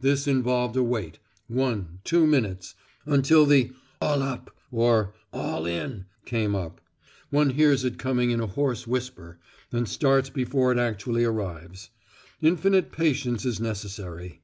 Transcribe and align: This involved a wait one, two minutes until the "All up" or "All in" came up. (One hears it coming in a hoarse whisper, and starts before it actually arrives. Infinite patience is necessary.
This 0.00 0.26
involved 0.26 0.76
a 0.76 0.82
wait 0.82 1.18
one, 1.46 1.98
two 2.02 2.26
minutes 2.26 2.74
until 3.04 3.44
the 3.44 3.70
"All 4.00 4.22
up" 4.22 4.50
or 4.72 5.12
"All 5.30 5.66
in" 5.66 6.06
came 6.24 6.54
up. 6.54 6.80
(One 7.28 7.50
hears 7.50 7.84
it 7.84 7.98
coming 7.98 8.30
in 8.30 8.40
a 8.40 8.46
hoarse 8.46 8.86
whisper, 8.86 9.36
and 9.70 9.86
starts 9.86 10.30
before 10.30 10.72
it 10.72 10.78
actually 10.78 11.24
arrives. 11.24 11.90
Infinite 12.40 12.92
patience 12.92 13.44
is 13.44 13.60
necessary. 13.60 14.40